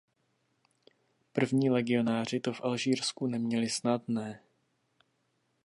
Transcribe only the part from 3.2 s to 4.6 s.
neměli snadné.